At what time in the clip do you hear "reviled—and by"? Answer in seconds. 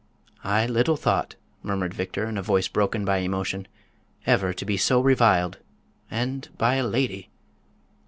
4.99-6.77